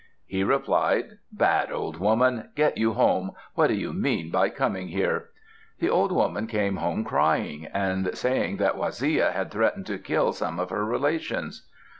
He 0.25 0.43
replied, 0.43 1.19
"Bad 1.31 1.71
old 1.71 1.97
woman, 1.97 2.49
get 2.55 2.75
you 2.75 2.93
home; 2.93 3.33
what 3.53 3.67
do 3.67 3.75
you 3.75 3.93
mean 3.93 4.31
by 4.31 4.49
coming 4.49 4.87
here?" 4.87 5.29
The 5.77 5.91
old 5.91 6.11
woman 6.11 6.47
came 6.47 6.77
home 6.77 7.03
crying, 7.03 7.67
and 7.71 8.09
saying 8.17 8.57
that 8.57 8.77
Waziya 8.79 9.31
had 9.31 9.51
threatened 9.51 9.85
to 9.85 9.99
kill 9.99 10.31
some 10.33 10.59
of 10.59 10.71
her 10.71 10.83
relations. 10.83 11.67